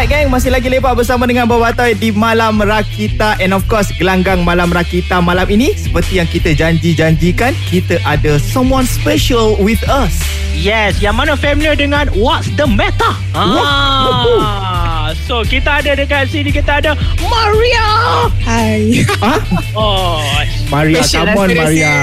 Alright 0.00 0.16
gang, 0.16 0.32
masih 0.32 0.48
lagi 0.48 0.72
lepak 0.72 0.96
bersama 0.96 1.28
dengan 1.28 1.44
Boba 1.44 1.76
Toy 1.76 1.92
di 1.92 2.08
Malam 2.08 2.56
Rakita. 2.56 3.36
And 3.36 3.52
of 3.52 3.68
course 3.68 3.92
gelanggang 4.00 4.48
Malam 4.48 4.72
Rakita 4.72 5.20
malam 5.20 5.44
ini. 5.52 5.76
Seperti 5.76 6.16
yang 6.16 6.24
kita 6.24 6.56
janji-janjikan, 6.56 7.52
kita 7.68 8.00
ada 8.08 8.40
someone 8.40 8.88
special 8.88 9.60
with 9.60 9.84
us. 9.92 10.16
Yes, 10.56 11.04
yang 11.04 11.20
mana 11.20 11.36
familiar 11.36 11.76
dengan 11.76 12.08
What's 12.16 12.48
the 12.56 12.64
Meta? 12.64 13.12
Ah, 13.36 14.79
so 15.30 15.46
kita 15.46 15.78
ada 15.78 15.94
dekat 15.94 16.26
sini 16.26 16.50
kita 16.50 16.82
ada 16.82 16.98
Maria. 17.22 17.86
Hai. 18.42 19.06
Ha? 19.22 19.34
Oh, 19.72 20.18
Maria, 20.68 20.98
Special 21.00 21.22
come 21.24 21.38
on. 21.38 21.48
Maria. 21.54 21.94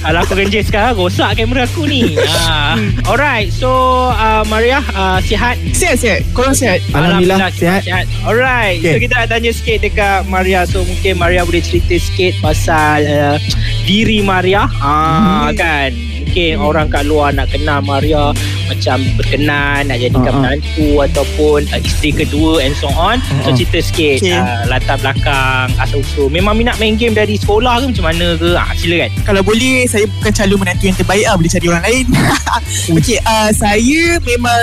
kalau 0.00 0.24
aku 0.24 0.32
genjis 0.34 0.64
sekarang 0.64 0.96
rosak 0.96 1.36
kamera 1.36 1.68
aku 1.68 1.84
ni. 1.84 2.16
ah. 2.16 2.80
Alright, 3.12 3.52
so 3.52 3.68
uh, 4.08 4.40
Maria 4.46 4.80
uh, 4.90 5.20
sihat? 5.20 5.60
Sihat, 5.70 6.00
sihat. 6.00 6.20
Korang 6.32 6.56
sihat? 6.56 6.80
Alhamdulillah, 6.90 7.52
sihat. 7.52 7.84
sihat. 7.84 8.08
Alright, 8.24 8.80
Okay. 8.80 8.96
so 8.96 9.04
kita 9.04 9.14
nak 9.14 9.28
tanya 9.28 9.52
sikit 9.52 9.76
dekat 9.82 10.24
Maria. 10.24 10.64
So 10.64 10.80
mungkin 10.80 11.20
Maria 11.20 11.44
boleh 11.44 11.60
cerita 11.60 11.92
sikit 11.92 12.32
pasal 12.40 13.04
uh, 13.04 13.36
diri 13.84 14.24
Maria. 14.24 14.64
Ah 14.80 15.52
Mhm. 15.52 15.54
kan. 15.54 15.90
Mungkin 16.30 16.62
orang 16.62 16.86
kat 16.86 17.10
luar 17.10 17.34
nak 17.34 17.50
kenal 17.50 17.82
Maria 17.82 18.30
macam 18.70 19.02
berkenan 19.18 19.90
nak 19.90 19.98
jadikan 19.98 20.30
Ah, 20.30 20.30
ah. 20.30 20.38
menantu 20.54 21.02
ataupun 21.02 21.66
uh, 21.74 21.80
isteri 21.82 22.14
kedua 22.14 22.62
and 22.62 22.70
so 22.78 22.86
on. 22.94 23.18
So 23.18 23.34
Ah, 23.34 23.50
ah. 23.50 23.54
cerita 23.58 23.82
sikit 23.82 24.22
Okay. 24.22 24.38
uh, 24.38 24.62
latar 24.70 24.94
belakang 25.02 25.74
asal 25.82 25.98
usul. 25.98 26.30
Memang 26.30 26.54
minat 26.54 26.78
main 26.78 26.94
game 26.94 27.18
dari 27.18 27.34
sekolah 27.34 27.82
ke 27.82 27.90
macam 27.90 28.14
mana 28.14 28.38
ke? 28.38 28.54
Ah 28.54 28.70
silakan. 28.78 29.10
Kalau 29.26 29.42
boleh, 29.42 29.90
saya 29.90 30.06
bukan 30.06 30.30
calon 30.30 30.58
menantu 30.62 30.86
yang 30.86 30.94
terbaik 30.94 31.24
lah. 31.26 31.34
Boleh 31.34 31.50
cari 31.50 31.66
orang 31.66 31.84
lain. 31.90 32.06
okay, 33.02 33.18
uh, 33.26 33.50
saya 33.50 34.02
memang 34.22 34.62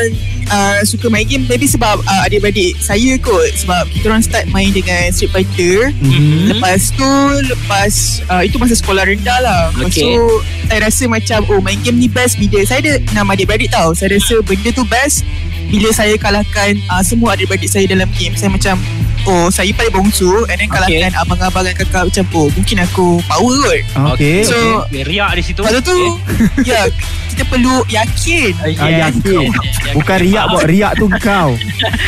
uh, 0.49 0.79
suka 0.83 1.07
main 1.07 1.23
game. 1.23 1.45
Maybe 1.45 1.65
sebab 1.65 2.01
uh, 2.01 2.21
adik-beradik 2.25 2.75
saya 2.79 3.15
kot. 3.19 3.51
Sebab 3.55 3.87
kita 3.91 4.05
orang 4.07 4.23
start 4.23 4.45
main 4.49 4.71
dengan 4.71 5.11
Street 5.11 5.31
Fighter. 5.31 5.91
Mhm. 5.97 6.53
Lepas 6.53 6.91
tu 6.93 7.07
Lepas 7.43 7.93
uh, 8.27 8.41
Itu 8.41 8.55
masa 8.57 8.75
sekolah 8.75 9.03
rendah 9.03 9.39
lah 9.39 9.61
Lepas 9.75 9.93
Okay. 9.93 10.15
tu 10.15 10.23
Saya 10.67 10.79
rasa 10.83 11.03
macam 11.07 11.39
Oh 11.47 11.59
main 11.59 11.79
game 11.79 11.97
ni 11.97 12.07
best 12.07 12.35
Bila 12.35 12.63
saya 12.63 12.79
ada 12.83 12.93
Enam 13.11 13.27
adik-beradik 13.29 13.71
tau 13.71 13.91
Saya 13.91 14.15
rasa 14.15 14.39
benda 14.41 14.69
tu 14.71 14.83
best 14.87 15.23
Bila 15.67 15.91
saya 15.91 16.15
kalahkan 16.15 16.75
uh, 16.87 17.03
Semua 17.03 17.35
adik-beradik 17.35 17.67
saya 17.67 17.87
dalam 17.87 18.07
game 18.15 18.35
Saya 18.35 18.51
macam 18.51 18.79
Oh 19.27 19.47
saya 19.47 19.69
paling 19.71 19.91
bongsu 19.93 20.47
And 20.47 20.55
then 20.55 20.67
kalahkan 20.67 21.11
Abang-abang 21.13 21.63
dan 21.63 21.75
kakak 21.75 22.07
Macam 22.07 22.25
oh 22.31 22.47
mungkin 22.49 22.77
aku 22.79 23.19
Power 23.21 23.59
kot 23.59 23.81
Okay. 24.15 24.41
So- 24.41 24.83
okay. 24.83 25.03
riak 25.03 25.35
di 25.35 25.43
situ. 25.43 25.59
Lepas 25.59 25.83
tu 25.83 25.97
Ya 26.69 26.87
Kita 27.27 27.43
perlu 27.45 27.83
yakin 27.85 28.51
Ah, 28.79 29.11
yakin. 29.11 29.51
Bukan 29.93 30.17
riak 30.19 30.45
buat 30.47 30.65
riak 30.65 30.93
tu 30.95 31.05
kau. 31.17 31.53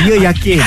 Dia 0.02 0.16
yakin. 0.26 0.58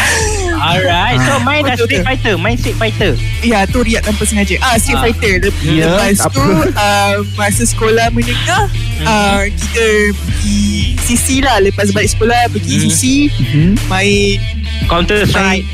Alright, 0.55 1.19
so 1.19 1.33
Ah. 1.33 1.41
main 1.41 1.64
dah 1.64 1.75
Street. 1.75 2.06
Fighter, 2.06 2.34
main 2.36 2.55
Street 2.55 2.77
Fighter. 2.77 3.19
Ya 3.42 3.66
tu 3.66 3.81
riak 3.81 4.06
tanpa 4.06 4.22
sengaja 4.22 4.55
Ah 4.61 4.77
Street 4.77 4.94
Ah. 4.94 5.03
Fighter 5.03 5.33
Lep- 5.41 5.59
Ya, 5.64 5.91
Lepas 5.91 6.31
tu 6.31 6.44
uh, 6.70 7.14
Masa 7.34 7.64
sekolah 7.64 8.06
menengah 8.11 8.70
Hmm. 8.94 9.06
uh, 9.09 9.42
Kita 9.48 9.87
pergi 10.14 10.62
CC 11.00 11.27
lah 11.41 11.59
Lepas 11.59 11.91
balik 11.91 12.06
sekolah 12.09 12.47
Pergi 12.48 12.75
Hmm. 12.77 12.83
CC 12.87 13.03
Mhm. 13.33 13.70
Main 13.89 14.39
Counter 14.84 15.25
Strike. 15.25 15.66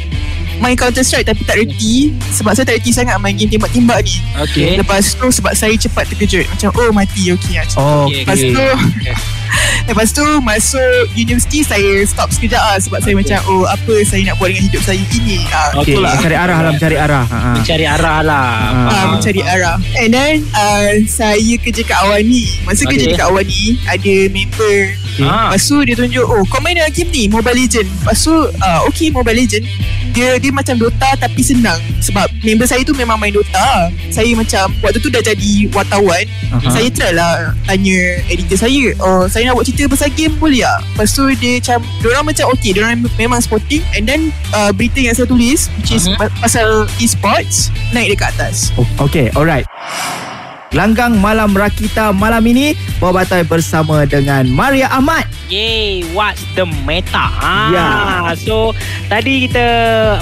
Main 0.59 0.75
Counter 0.75 1.03
Strike 1.03 1.27
Tapi 1.27 1.43
tak 1.43 1.57
reti 1.57 2.11
Sebab 2.33 2.53
saya 2.53 2.65
tak 2.65 2.79
reti 2.79 2.91
sangat 2.91 3.19
Main 3.19 3.35
game 3.35 3.49
tembak-tembak 3.49 4.03
ni 4.03 4.17
Okay. 4.39 4.79
Lepas 4.79 5.15
tu 5.15 5.27
Sebab 5.29 5.53
saya 5.53 5.75
cepat 5.75 6.07
terkejut 6.07 6.47
Macam 6.47 6.71
oh 6.75 6.91
mati 6.91 7.31
Okay 7.31 7.55
macam 7.57 7.77
Oh, 7.79 8.05
Okay, 8.07 8.23
Lepas 8.23 8.39
okay. 8.39 8.53
tu 8.53 8.67
Lepas 9.89 10.09
tu 10.13 10.27
Masuk 10.41 10.85
universiti 11.13 11.63
Saya 11.63 12.05
stop 12.05 12.29
sekejap 12.29 12.61
lah 12.61 12.79
Sebab 12.79 12.99
saya 12.99 13.07
Okay. 13.09 13.25
macam 13.25 13.39
Oh 13.49 13.65
apa 13.65 13.95
saya 14.05 14.21
nak 14.23 14.37
buat 14.37 14.49
Dengan 14.49 14.65
hidup 14.69 14.83
saya 14.85 15.01
ini 15.01 15.43
ah, 15.49 15.71
Okay, 15.81 15.97
Itulah 15.97 16.13
mencari 16.15 16.37
arah 16.37 16.59
lah, 16.59 16.71
mencari 16.71 16.97
arah. 16.97 17.25
Ha, 17.25 17.39
ha. 17.39 17.51
Mencari 17.55 17.85
arah 17.85 18.19
lah. 18.21 18.47
Ah, 18.49 18.69
uh, 18.69 18.89
Faham. 18.89 19.09
mencari 19.17 19.41
arah. 19.41 19.77
And 19.97 20.11
then 20.11 20.35
uh, 20.53 20.91
saya 21.07 21.55
kerja 21.57 21.83
kat 21.83 21.99
Awani. 21.99 22.45
Masa 22.63 22.85
Okay. 22.85 22.95
kerja 22.95 23.05
dekat 23.11 23.27
Awani 23.27 23.63
ada 23.85 24.15
member. 24.29 24.77
Okay. 25.09 25.25
Ah. 25.25 25.51
Lepas 25.51 25.63
tu 25.65 25.77
dia 25.83 25.95
tunjuk 25.95 26.25
oh 26.25 26.43
kau 26.47 26.61
main 26.61 26.75
dalam 26.75 26.91
game 26.91 27.11
ni 27.11 27.23
Mobile 27.27 27.59
Legend. 27.59 27.89
Lepas 27.89 28.19
tu 28.21 28.35
uh, 28.35 28.81
okay 28.87 29.09
Mobile 29.09 29.39
Legend. 29.39 29.65
Dia 30.19 30.35
dia 30.35 30.51
macam 30.51 30.75
Dota 30.75 31.15
tapi 31.15 31.39
senang 31.41 31.79
sebab 32.01 32.27
member 32.43 32.67
saya 32.67 32.83
tu 32.83 32.91
memang 32.93 33.15
main 33.15 33.31
Dota. 33.31 33.87
Saya 34.11 34.35
macam 34.35 34.75
waktu 34.83 34.99
tu 34.99 35.07
dah 35.07 35.23
jadi 35.23 35.71
wartawan. 35.71 36.27
Aha. 36.51 36.75
Saya 36.75 36.89
try 36.91 37.13
lah 37.13 37.55
tanya 37.65 38.19
editor 38.27 38.59
saya. 38.59 38.99
Oh 38.99 39.31
saya 39.31 39.47
nak 39.47 39.55
buat 39.55 39.63
cerita 39.65 39.87
pasal 39.87 40.11
game 40.11 40.35
boleh 40.35 40.59
tak? 40.59 40.81
Lepas 40.83 41.09
tu 41.13 41.23
dia 41.37 41.53
macam 41.57 41.79
Diorang 42.03 42.25
macam 42.25 42.45
okay 42.51 42.71
Diorang 42.73 42.99
memang 43.15 43.39
sporting 43.39 43.85
And 43.95 44.05
then 44.05 44.21
uh, 44.51 44.75
Berita 44.75 44.99
yang 44.99 45.15
saya 45.15 45.25
tulis 45.25 45.71
Which 45.79 45.95
is 45.95 46.09
Mhm. 46.09 46.19
uh 46.19 46.31
pasal 46.41 46.67
e-sports 46.99 47.69
Naik 47.93 48.17
dekat 48.17 48.35
atas 48.35 48.73
Oh, 48.75 48.87
okay, 48.99 49.29
alright. 49.35 49.69
Langgang 50.77 51.17
Malam 51.17 51.57
Rakita 51.57 52.13
malam 52.13 52.45
ini 52.45 52.77
Boba 53.01 53.25
Toy 53.25 53.41
bersama 53.41 54.05
dengan 54.05 54.45
Maria 54.53 54.93
Ahmad. 54.93 55.25
Yay, 55.49 56.05
what's 56.13 56.45
the 56.53 56.69
meta? 56.85 57.25
Ah, 57.41 57.73
Ya. 57.73 57.89
So, 58.37 58.77
tadi 59.09 59.49
kita 59.49 59.65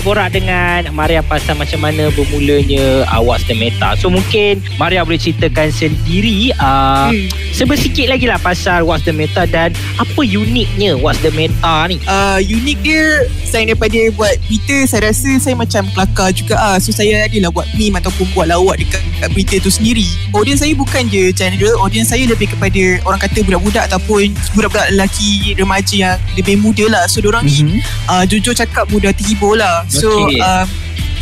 borak 0.06 0.30
dengan 0.30 0.86
Maria 0.94 1.18
pasal 1.18 1.58
macam 1.58 1.82
mana 1.82 2.14
bermulanya 2.14 3.10
uh, 3.10 3.18
what's 3.18 3.42
the 3.50 3.58
meta. 3.58 3.98
So, 3.98 4.06
mungkin 4.06 4.62
Maria 4.78 5.02
boleh 5.02 5.18
ceritakan 5.18 5.74
sendiri 5.74 6.54
uh, 6.62 7.10
Hmm. 7.10 7.26
Sebesikit 7.56 8.04
lagi 8.06 8.28
lah 8.28 8.36
pasal 8.36 8.84
what's 8.84 9.00
the 9.02 9.12
meta 9.12 9.48
dan 9.48 9.72
apa 9.96 10.20
uniknya 10.20 10.92
what's 10.92 11.16
the 11.24 11.32
meta 11.32 11.88
ni. 11.88 11.96
uh, 12.04 12.36
unik 12.36 12.78
dia 12.84 13.24
selain 13.48 13.72
daripada 13.72 13.96
buat 14.12 14.36
Twitter 14.44 14.84
saya 14.84 15.08
rasa 15.08 15.40
saya 15.40 15.56
macam 15.56 15.88
kelakar 15.90 16.36
juga 16.36 16.54
ah 16.54 16.76
so 16.76 16.92
saya 16.92 17.24
adalah 17.24 17.48
buat 17.48 17.64
meme 17.72 17.96
ataupun 17.96 18.28
buat 18.36 18.44
lawak 18.46 18.76
dekat, 18.76 19.00
dekat 19.00 19.28
berita 19.32 19.56
tu 19.64 19.72
sendiri 19.72 20.04
audience 20.36 20.60
saya 20.60 20.76
bukan 20.76 21.08
je 21.08 21.32
general 21.32 21.80
audience 21.80 22.12
saya 22.12 22.28
lebih 22.28 22.52
kepada 22.52 23.00
orang 23.08 23.16
kata 23.16 23.40
budak-budak 23.40 23.88
ataupun 23.88 24.36
budak-budak 24.52 24.92
lelaki 24.92 25.56
remaja 25.56 25.96
yang 25.96 26.16
lebih 26.36 26.60
muda 26.60 26.84
lah 26.92 27.08
so 27.08 27.24
diorang 27.24 27.42
ni 27.42 27.56
Mhm. 27.56 27.80
uh, 28.06 28.24
jujur 28.28 28.52
cakap 28.52 28.84
mudah 28.86 29.10
terhibur 29.10 29.56
lah 29.56 29.80
so 29.88 30.12
Okay. 30.28 30.36
um, 30.38 30.66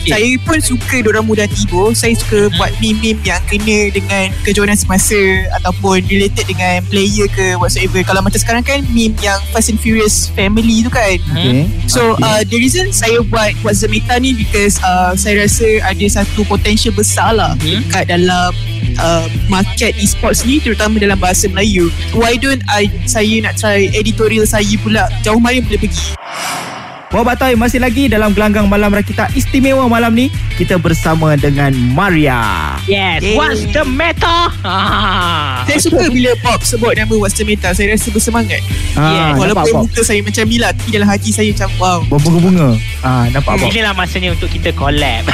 Okay. 0.04 0.12
saya 0.12 0.30
pun 0.44 0.58
suka 0.60 0.96
diorang 1.00 1.24
mudah 1.24 1.48
terhibur 1.48 1.96
Saya 1.96 2.12
suka 2.12 2.52
buat 2.54 2.76
meme-meme 2.76 3.24
yang 3.24 3.40
kena 3.48 3.88
dengan 3.88 4.28
kejohanan 4.44 4.76
semasa 4.76 5.16
Ataupun 5.56 6.04
related 6.04 6.44
dengan 6.44 6.84
player 6.86 7.24
ke 7.32 7.56
whatsoever 7.56 8.04
Kalau 8.04 8.20
macam 8.20 8.36
sekarang 8.36 8.60
kan 8.60 8.84
meme 8.92 9.16
yang 9.18 9.40
Fast 9.48 9.72
and 9.72 9.80
Furious 9.80 10.28
family 10.30 10.84
tu 10.84 10.92
kan 10.92 11.16
Okay. 11.32 11.64
So 11.88 12.14
Okay. 12.14 12.20
uh, 12.20 12.42
the 12.44 12.60
reason 12.60 12.92
saya 12.92 13.24
buat 13.24 13.56
What's 13.64 13.80
the 13.80 13.88
Meta 13.88 14.20
ni 14.20 14.36
Because 14.36 14.76
uh, 14.84 15.16
saya 15.16 15.48
rasa 15.48 15.64
ada 15.82 16.06
satu 16.06 16.44
potential 16.44 16.92
besar 16.92 17.32
lah 17.32 17.56
Hmm. 17.56 17.80
Dekat 17.80 18.12
dalam 18.12 18.52
uh, 19.00 19.24
market 19.48 19.96
e-sports 19.96 20.44
ni 20.44 20.60
Terutama 20.60 21.00
dalam 21.00 21.16
bahasa 21.16 21.48
Melayu 21.48 21.88
Why 22.12 22.36
don't 22.36 22.60
I 22.68 22.92
saya 23.08 23.40
nak 23.40 23.56
try 23.56 23.88
editorial 23.90 24.44
saya 24.44 24.76
pula 24.78 25.08
Jauh 25.24 25.40
mana 25.40 25.64
boleh 25.64 25.80
pergi 25.80 26.12
Boba 27.14 27.38
Toy 27.38 27.54
masih 27.54 27.78
lagi 27.78 28.10
dalam 28.10 28.34
gelanggang 28.34 28.66
Malam 28.66 28.90
Rakita 28.90 29.30
istimewa 29.38 29.86
malam 29.86 30.18
ni. 30.18 30.34
Kita 30.54 30.78
bersama 30.78 31.34
dengan 31.34 31.74
Maria. 31.90 32.78
Yes, 32.84 33.20
Yay. 33.20 33.34
what's 33.34 33.66
the 33.66 33.82
meta? 33.84 34.46
Ah. 34.64 35.60
Saya 35.66 35.76
suka 35.78 36.08
bila 36.08 36.32
Bob 36.40 36.60
sebut 36.60 36.96
nama 36.96 37.12
What's 37.14 37.34
the 37.34 37.44
Meta 37.44 37.70
Saya 37.70 37.92
rasa 37.92 38.08
bersemangat 38.08 38.64
Yeah, 38.92 38.96
Ah, 38.96 39.36
nampak 39.36 39.40
Walaupun 39.52 39.68
Bob? 39.70 39.84
muka 39.86 40.00
saya 40.00 40.20
macam 40.20 40.44
ni 40.46 40.56
lah 40.56 40.72
Tapi 40.72 40.88
dalam 40.90 41.04
hati 41.06 41.30
saya 41.30 41.48
macam 41.50 41.68
Wow 41.76 41.98
Berbunga-bunga. 42.08 42.68
Ah, 43.00 43.28
nampak 43.28 43.52
Bob? 43.54 43.68
Inilah 43.68 43.92
masanya 43.92 44.32
untuk 44.32 44.48
kita 44.48 44.72
collab. 44.72 45.20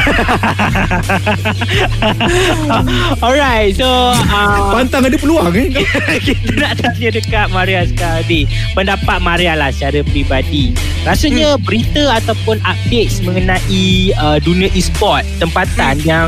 Alright, 3.21 3.77
so 3.77 3.87
uh, 3.87 4.71
Pantang 4.73 5.05
ada 5.05 5.15
peluang 5.15 5.51
eh. 5.53 5.69
kita 6.27 6.51
nak 6.57 6.73
tanya 6.77 7.09
dekat 7.13 7.47
Maria 7.49 7.85
sekarang 7.85 8.27
ni. 8.27 8.41
Pendapat 8.73 9.19
Maria 9.21 9.55
lah 9.55 9.71
secara 9.71 10.03
peribadi. 10.03 10.75
Rasanya 11.03 11.39
Hmm. 11.51 11.63
berita 11.63 12.05
ataupun 12.17 12.61
updates 12.63 13.19
mengenai 13.21 13.83
uh, 14.15 14.39
dunia 14.39 14.69
e-sport 14.71 15.10
tempatan 15.37 15.95
Hmm. 15.97 16.07
yang 16.07 16.27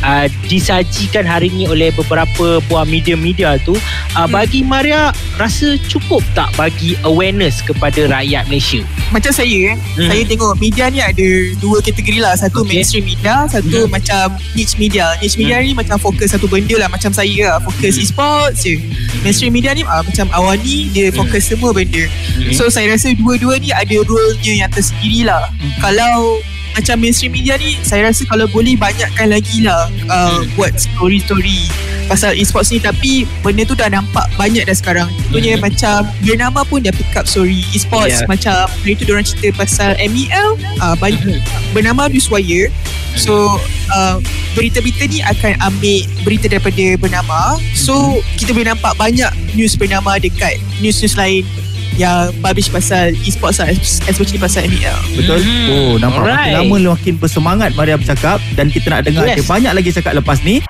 uh, 0.00 0.26
disajikan 0.46 1.22
hari 1.22 1.48
ini 1.48 1.66
oleh 1.66 1.92
beberapa 1.92 2.46
buah 2.62 2.84
media-media 2.84 3.60
tu 3.60 3.74
uh, 3.74 3.80
Hmm. 4.18 4.30
bagi 4.30 4.62
Maria 4.62 5.10
rasa 5.36 5.74
cukup 5.84 6.22
tak 6.32 6.48
bagi 6.54 6.94
awareness 7.02 7.60
kepada 7.60 8.06
rakyat 8.06 8.46
Malaysia? 8.46 8.80
Macam 9.10 9.28
saya 9.30 9.52
eh 9.68 9.76
Hmm. 9.92 10.08
Saya 10.08 10.22
tengok 10.24 10.56
media 10.56 10.88
ni 10.88 10.98
ada 10.98 11.28
Dua 11.58 11.78
kategori 11.78 12.18
lah 12.18 12.32
Satu 12.32 12.62
Okay. 12.62 12.78
mainstream 12.78 13.04
media 13.04 13.44
Satu 13.44 13.84
Hmm. 13.84 13.92
macam 13.92 14.24
Niche 14.54 14.78
media 14.78 15.12
Niche 15.18 15.36
media 15.36 15.60
ni 15.60 15.74
macam 15.74 15.98
fokus 15.98 16.30
satu 16.30 16.46
benda 16.46 16.72
lah 16.76 16.88
Macam 16.88 17.10
saya 17.10 17.28
lah 17.46 17.58
Fokus 17.60 17.92
Hmm. 17.92 18.02
e-sports 18.02 18.58
je 18.62 18.80
Mainstream 19.20 19.52
media 19.52 19.72
ni 19.72 19.84
ah, 19.84 20.00
Macam 20.00 20.32
awani 20.32 20.88
Dia 20.88 21.10
Hmm. 21.10 21.18
fokus 21.18 21.44
semua 21.44 21.70
benda 21.70 22.00
Hmm. 22.00 22.52
So 22.52 22.68
saya 22.68 22.88
rasa 22.88 23.12
dua-dua 23.12 23.58
ni 23.58 23.68
Ada 23.68 24.00
role-nya 24.00 24.64
yang 24.64 24.70
tersendiri 24.70 25.26
lah 25.26 25.44
Hmm. 25.52 25.72
Kalau 25.82 26.40
macam 26.72 26.96
mainstream 26.98 27.30
media 27.30 27.54
ni 27.56 27.76
Saya 27.80 28.08
rasa 28.08 28.24
kalau 28.24 28.48
boleh 28.48 28.74
Banyakkan 28.74 29.28
lagi 29.28 29.62
lah 29.62 29.86
uh, 30.06 30.20
Hmm. 30.32 30.48
Buat 30.54 30.76
story-story 30.76 31.68
pasal 32.02 32.34
e-sports 32.34 32.68
ni 32.68 32.76
tapi 32.76 33.24
benda 33.40 33.62
tu 33.62 33.72
dah 33.72 33.88
nampak 33.88 34.26
banyak 34.34 34.62
dah 34.62 34.74
sekarang. 34.74 35.08
Contohnya 35.24 35.56
Hmm. 35.56 35.64
macam 35.64 35.96
Bernama 36.20 36.60
pun 36.62 36.80
dia 36.80 36.90
pick 36.90 37.12
up 37.12 37.24
story 37.24 37.64
e-sports 37.72 38.20
Yeah. 38.20 38.28
macam 38.28 38.52
hari 38.66 38.92
tu 38.94 39.04
diorang 39.04 39.24
cerita 39.24 39.54
pasal 39.56 39.96
MEL 39.98 40.48
uh, 40.78 40.96
banyak 40.96 41.20
Hmm. 41.22 41.40
Bernama 41.72 42.06
Newswire. 42.06 42.68
So 43.12 43.60
uh, 43.88 44.16
berita-berita 44.52 45.04
ni 45.06 45.20
akan 45.22 45.60
ambil 45.62 46.04
berita 46.22 46.48
daripada 46.48 46.96
Bernama. 46.96 47.56
So 47.72 48.20
kita 48.36 48.52
boleh 48.52 48.68
nampak 48.68 48.96
banyak 48.96 49.28
news 49.52 49.76
Bernama 49.76 50.16
dekat 50.16 50.56
news-news 50.80 51.14
lain 51.14 51.44
yang 51.94 52.32
publish 52.38 52.68
pasal 52.68 53.12
e-sports 53.18 53.58
lah 53.58 53.68
especially 54.06 54.36
pasal 54.36 54.64
MEL. 54.64 54.96
Betul? 55.14 55.38
Hmm, 55.38 55.68
Oh, 55.68 55.92
nampak 55.96 56.20
makin 56.20 56.32
alright. 56.32 56.54
lama 56.58 56.76
makin 56.92 57.14
bersemangat 57.16 57.70
Maria 57.72 57.96
bercakap 57.96 58.38
dan 58.52 58.68
kita 58.68 58.86
nak 58.88 59.02
dengar 59.04 59.24
Yes. 59.24 59.36
dia 59.36 59.46
banyak 59.46 59.72
lagi 59.72 59.90
cakap 59.90 60.12
lepas 60.14 60.40
ni. 60.40 60.64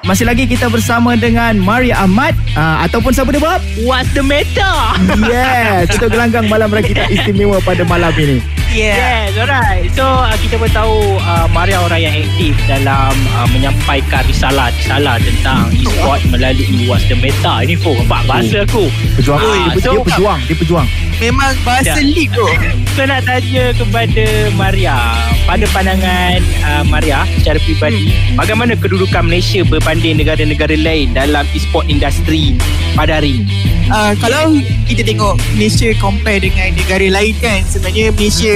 Masih 0.00 0.24
lagi 0.24 0.44
kita 0.44 0.68
bersama 0.68 1.12
dengan 1.14 1.58
Maria 1.58 2.00
Ahmad 2.00 2.32
uh, 2.54 2.80
ataupun 2.82 3.12
siapa 3.12 3.28
dia 3.28 3.38
Bob? 3.38 3.60
What's 3.78 4.08
the 4.12 4.22
matter? 4.22 4.72
Yes, 5.26 5.90
kita 5.90 6.08
gelanggang 6.08 6.46
malam 6.46 6.70
rakita 6.70 7.04
istimewa 7.12 7.60
pada 7.60 7.84
malam 7.84 8.14
ini. 8.14 8.40
Yes, 8.78 9.34
alright. 9.34 9.90
So 9.90 10.06
uh, 10.06 10.30
kita 10.38 10.54
pun 10.54 10.70
tahu 10.70 10.94
uh, 11.18 11.50
Maria 11.50 11.82
orang 11.82 11.98
yang 11.98 12.14
aktif 12.14 12.54
dalam 12.70 13.10
uh, 13.34 13.46
menyampaikan 13.50 14.22
risalah-risalah 14.22 15.18
tentang 15.18 15.74
e-sport 15.74 16.22
melalui 16.30 16.86
What's 16.86 17.10
the 17.10 17.18
Meta. 17.18 17.66
Ini 17.66 17.74
pun 17.76 17.98
nampak 17.98 18.22
bahasa 18.30 18.62
aku. 18.62 18.86
Perjuang. 19.18 19.40
Ah, 19.42 19.74
dia, 19.74 19.82
so- 19.82 19.92
dia 19.92 20.00
pejuang, 20.06 20.38
dia 20.46 20.56
pejuang. 20.56 20.86
Memang 21.18 21.50
bahasa 21.66 21.98
Ya. 21.98 22.04
league 22.04 22.30
bro. 22.30 22.46
So 22.94 23.02
nak 23.02 23.26
tanya 23.26 23.74
kepada 23.74 24.26
Maria 24.54 24.94
pada 25.42 25.66
pandangan 25.70 26.38
uh, 26.62 26.84
Maria 26.84 27.26
secara 27.34 27.58
peribadi 27.58 28.10
bagaimana 28.34 28.74
kedudukan 28.74 29.22
Malaysia 29.22 29.62
berbanding 29.62 30.18
negara-negara 30.18 30.74
lain 30.74 31.10
dalam 31.12 31.42
e-sport 31.50 31.86
industri 31.86 32.54
pada 32.92 33.18
hari 33.18 33.40
ini? 33.40 33.50
uh, 33.88 34.12
kalau 34.18 34.54
kita 34.84 35.02
tengok 35.02 35.34
Malaysia 35.54 35.90
compare 35.96 36.38
dengan 36.38 36.74
negara 36.74 37.06
lain 37.08 37.34
kan 37.38 37.62
sebenarnya 37.64 38.12
Malaysia 38.12 38.54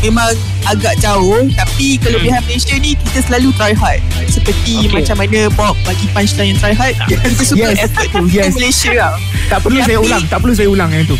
memang 0.00 0.32
agak 0.68 0.94
jauh 0.98 1.48
tapi 1.54 1.96
kelebihan 1.96 2.40
Malaysia 2.42 2.76
ni 2.76 2.92
kita 2.94 3.24
selalu 3.24 3.48
try 3.54 3.72
hard 3.72 4.00
seperti 4.26 4.56
Okay. 4.78 4.92
macam 4.94 5.16
mana 5.18 5.40
Bob 5.50 5.74
bagi 5.82 6.06
punchline 6.08 6.52
yang 6.52 6.58
try 6.58 6.72
hard 6.72 6.94
kita 7.08 7.42
suka 7.42 7.66
Yes. 7.66 7.78
effort 7.82 8.08
tu 8.10 8.24
Yes. 8.26 8.34
yes. 8.42 8.52
Malaysia 8.54 8.90
lah 8.94 9.14
Tak 9.48 9.58
perlu 9.60 9.80
saya 9.80 9.96
Tapi- 9.96 10.06
ulang, 10.06 10.22
tak 10.26 10.38
perlu 10.38 10.52
saya 10.52 10.68
ulang 10.68 10.90
yang 10.90 11.04
tu. 11.04 11.16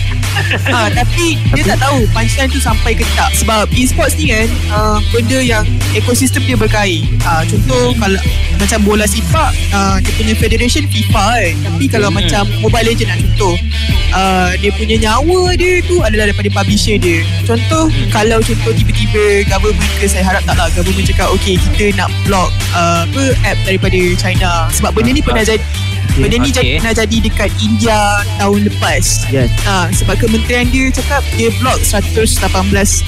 ha, 0.68 0.86
tapi 1.00 1.26
dia 1.50 1.64
tak 1.66 1.78
tahu 1.80 1.98
punchline 2.08 2.46
tu 2.46 2.60
sampai 2.60 2.92
ke 2.92 3.04
tak 3.10 3.32
sebab 3.34 3.64
e-sports 3.72 4.14
ni 4.14 4.28
kan 4.28 4.46
uh, 4.70 4.98
benda 5.08 5.40
yang 5.40 5.64
ekosistem 5.92 6.44
dia 6.44 6.54
berkait 6.54 7.08
uh, 7.22 7.40
contoh 7.42 7.96
kalau 7.96 8.20
macam 8.54 8.78
bola 8.82 9.04
sepak 9.04 9.50
uh, 9.70 9.96
dia 9.98 10.12
punya 10.14 10.34
federation 10.34 10.84
FIFA 10.84 11.24
kan 11.34 11.54
tapi 11.64 11.84
kalau 11.86 12.08
Hmm. 12.08 12.16
macam 12.18 12.42
Mobile 12.58 12.86
Legend 12.88 13.08
lah 13.08 13.18
contoh 13.18 13.54
uh, 14.10 14.50
dia 14.56 14.70
punya 14.72 14.96
nyawa 14.98 15.40
dia 15.54 15.80
tu 15.82 16.00
adalah 16.00 16.24
daripada 16.26 16.48
publisher 16.54 16.96
dia 16.96 17.20
contoh 17.42 17.84
kalau 18.08 18.38
contoh 18.40 18.72
tiba-tiba 18.72 19.37
government 19.46 19.92
ke 20.00 20.06
saya 20.10 20.24
harap 20.26 20.42
tak 20.42 20.56
lah 20.58 20.66
government 20.74 21.06
cakap 21.06 21.28
okay 21.30 21.54
kita 21.60 21.94
nak 21.94 22.10
block 22.26 22.50
uh, 22.74 23.06
apa 23.06 23.24
app 23.46 23.58
daripada 23.66 24.00
China. 24.18 24.66
Sebab 24.72 24.90
benda 24.96 25.10
ni 25.14 25.22
pernah 25.22 25.44
jadi 25.44 25.62
benda 26.18 26.36
ni 26.38 26.48
Okay. 26.48 26.64
jadi, 26.64 26.70
pernah 26.80 26.94
jadi 26.96 27.16
dekat 27.28 27.50
India 27.60 27.98
tahun 28.40 28.60
lepas 28.72 29.04
Yes. 29.28 29.52
Ha, 29.68 29.92
sebab 29.92 30.16
kementerian 30.16 30.66
dia 30.72 30.88
cakap 30.88 31.20
dia 31.36 31.52
block 31.60 31.76
118 31.84 32.48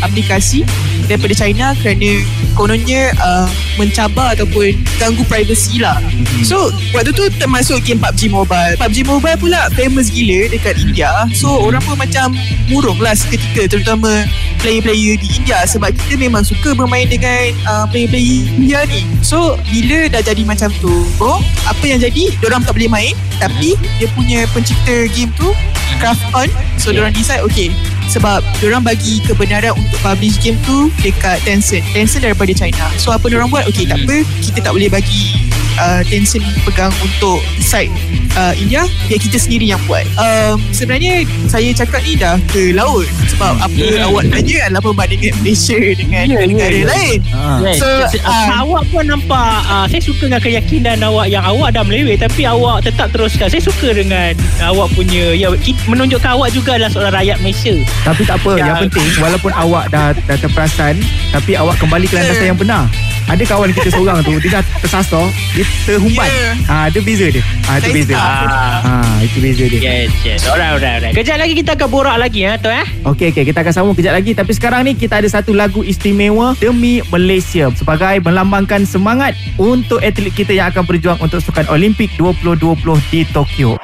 aplikasi 0.04 0.68
daripada 1.08 1.32
China 1.32 1.72
kerana 1.80 2.20
kononnya 2.52 3.16
uh, 3.18 3.48
mencabar 3.80 4.36
ataupun 4.36 4.76
ganggu 5.00 5.24
privacy 5.24 5.80
lah. 5.80 5.96
So 6.44 6.68
waktu 6.92 7.16
tu 7.16 7.24
termasuk 7.40 7.80
game 7.88 7.98
PUBG 7.98 8.28
Mobile. 8.28 8.76
PUBG 8.76 9.08
Mobile 9.08 9.38
pula 9.40 9.72
famous 9.72 10.12
gila 10.12 10.52
dekat 10.52 10.76
India. 10.76 11.08
So 11.32 11.48
orang 11.64 11.80
pun 11.88 11.96
macam 11.96 12.36
murung 12.68 13.00
lah 13.00 13.16
seketika 13.16 13.72
terutama 13.72 14.28
player-player 14.60 15.16
di 15.16 15.28
India 15.40 15.64
sebab 15.64 15.96
kita 15.96 16.20
memang 16.20 16.44
suka 16.44 16.76
bermain 16.76 17.08
dengan 17.08 17.56
uh, 17.64 17.84
player-player 17.88 18.44
India 18.60 18.84
ni. 18.84 19.08
So 19.24 19.56
bila 19.72 20.12
dah 20.12 20.20
jadi 20.20 20.44
macam 20.44 20.68
tu, 20.84 20.92
bro, 21.16 21.40
apa 21.64 21.84
yang 21.88 22.04
jadi? 22.04 22.36
Diorang 22.44 22.60
tak 22.60 22.76
boleh 22.76 22.92
main 22.92 22.99
tapi 23.40 23.76
dia 23.98 24.08
punya 24.12 24.44
pencipta 24.52 25.08
game 25.12 25.32
tu 25.36 25.52
craft 26.00 26.22
on 26.32 26.48
so 26.80 26.90
yeah. 26.90 27.04
diorang 27.04 27.14
decide 27.14 27.42
okay 27.44 27.68
sebab 28.10 28.42
diorang 28.58 28.82
bagi 28.82 29.22
kebenaran 29.22 29.72
untuk 29.78 29.98
publish 30.02 30.36
game 30.42 30.58
tu 30.66 30.90
dekat 31.00 31.38
Tencent 31.46 31.86
Tencent 31.94 32.26
daripada 32.26 32.50
China 32.50 32.90
so 32.98 33.14
apa 33.14 33.30
diorang 33.30 33.48
buat 33.48 33.64
okay 33.70 33.86
tak 33.86 34.02
apa 34.02 34.26
kita 34.42 34.58
tak 34.60 34.72
boleh 34.74 34.90
bagi 34.90 35.38
uh, 35.78 36.02
Tencent 36.04 36.42
pegang 36.66 36.90
untuk 37.00 37.38
site 37.62 37.92
uh, 38.34 38.52
India 38.58 38.82
biar 39.06 39.20
kita 39.22 39.38
sendiri 39.38 39.70
yang 39.70 39.80
buat 39.86 40.02
um, 40.18 40.58
sebenarnya 40.74 41.22
saya 41.46 41.70
cakap 41.70 42.02
ni 42.02 42.18
dah 42.18 42.34
ke 42.50 42.74
laut 42.74 43.06
sebab 43.30 43.56
apa 43.56 43.78
Hmm. 43.80 44.06
awak 44.12 44.28
tanya 44.28 44.56
adalah 44.68 44.82
perbandingan 44.84 45.34
Malaysia 45.40 45.78
dengan 45.96 46.24
Ya, 46.28 46.36
ya, 46.36 46.46
negara 46.46 46.76
ya. 46.76 46.86
lain. 46.86 47.18
Yes. 47.64 47.80
So, 47.80 47.88
ah. 48.22 48.60
awak 48.60 48.84
pun 48.92 49.08
nampak 49.08 49.56
uh, 49.66 49.86
saya 49.88 50.02
suka 50.04 50.28
dengan 50.28 50.42
keyakinan 50.42 51.00
awak 51.00 51.26
yang 51.32 51.42
awak 51.42 51.72
dah 51.72 51.80
melewet 51.80 52.20
tapi 52.20 52.44
awak 52.44 52.84
tetap 52.84 53.08
teruskan. 53.10 53.48
Saya 53.48 53.62
suka 53.64 53.96
dengan 53.96 54.36
awak 54.60 54.92
punya 54.92 55.32
ya 55.32 55.48
menunjukkan 55.88 56.30
awak 56.36 56.52
juga 56.52 56.76
adalah 56.76 56.92
seorang 56.92 57.14
rakyat 57.16 57.36
Malaysia. 57.40 57.74
Tapi 58.00 58.22
tak 58.24 58.40
apa, 58.40 58.50
Ya. 58.56 58.64
yang 58.72 58.76
penting 58.88 59.06
walaupun 59.20 59.52
awak 59.52 59.84
dah 59.88 60.16
dah 60.24 60.36
terperasan 60.36 60.96
tapi 61.30 61.52
awak 61.54 61.76
kembali 61.76 62.08
ke 62.08 62.16
landasan 62.16 62.46
yang 62.50 62.58
benar. 62.58 62.84
Ada 63.30 63.46
kawan 63.46 63.70
kita 63.70 63.94
seorang 63.94 64.26
tu 64.26 64.34
dia 64.42 64.58
dah 64.58 64.62
tersasar, 64.82 65.22
dia 65.54 65.62
terhumban. 65.86 66.26
Ya. 66.26 66.50
Ha, 66.66 66.74
ada 66.90 66.98
beza 66.98 67.30
dia. 67.30 67.44
Ha, 67.68 67.78
itu 67.78 67.90
beza. 67.94 68.14
Ah. 68.18 68.78
Ha, 68.82 68.94
itu 69.22 69.38
beza 69.38 69.64
dia. 69.64 69.80
Yes, 69.80 70.10
yes. 70.24 70.40
Alright, 70.50 70.74
alright, 70.74 70.98
alright. 70.98 71.14
Kejap 71.14 71.38
lagi 71.38 71.54
kita 71.54 71.78
akan 71.78 71.88
borak 71.88 72.16
lagi 72.18 72.42
ya, 72.42 72.58
tu 72.58 72.66
eh. 72.66 72.82
Okey 73.06 73.30
okey 73.30 73.44
kita 73.46 73.62
akan 73.62 73.72
sambung 73.72 73.94
kejap 73.94 74.12
lagi 74.12 74.34
tapi 74.34 74.50
sekarang 74.50 74.82
ni 74.82 74.98
kita 74.98 75.22
ada 75.22 75.28
satu 75.30 75.54
lagu 75.54 75.80
istimewa 75.80 76.58
demi 76.58 77.04
Malaysia 77.06 77.70
sebagai 77.72 78.18
melambangkan 78.18 78.82
semangat 78.82 79.38
untuk 79.54 80.02
atlet 80.02 80.34
kita 80.34 80.50
yang 80.50 80.66
akan 80.68 80.82
berjuang 80.82 81.18
untuk 81.20 81.38
Sukan 81.38 81.70
Olimpik 81.70 82.10
2020 82.18 82.98
di 83.08 83.22
Tokyo. 83.30 83.78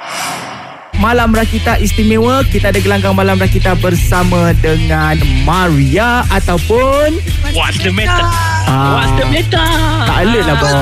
Malam 0.96 1.32
Rakita 1.32 1.76
istimewa 1.76 2.40
Kita 2.42 2.72
ada 2.72 2.80
gelanggang 2.80 3.12
Malam 3.12 3.36
Rakita 3.36 3.76
bersama 3.78 4.56
dengan 4.58 5.16
Maria 5.44 6.24
ataupun 6.32 7.20
What's 7.52 7.78
the 7.80 7.92
matter? 7.92 8.24
Ah. 8.66 8.98
What's 9.00 9.12
the 9.16 9.26
matter? 9.28 9.66
Tak 10.04 10.16
alert 10.26 10.44
lah, 10.44 10.56
Bob. 10.58 10.74